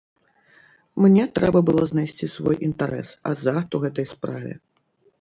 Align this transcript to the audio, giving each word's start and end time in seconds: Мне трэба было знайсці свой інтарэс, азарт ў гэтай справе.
Мне 1.05 1.25
трэба 1.35 1.59
было 1.69 1.83
знайсці 1.93 2.31
свой 2.39 2.57
інтарэс, 2.71 3.15
азарт 3.33 3.67
ў 3.73 3.77
гэтай 3.89 4.13
справе. 4.19 4.51